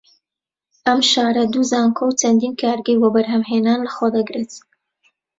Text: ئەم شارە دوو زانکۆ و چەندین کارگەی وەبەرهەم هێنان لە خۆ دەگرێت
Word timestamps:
ئەم 0.85 0.99
شارە 1.11 1.43
دوو 1.53 1.63
زانکۆ 1.71 2.03
و 2.07 2.17
چەندین 2.21 2.53
کارگەی 2.61 2.99
وەبەرهەم 3.03 3.43
هێنان 3.51 3.79
لە 3.85 3.91
خۆ 3.95 4.07
دەگرێت 4.15 4.51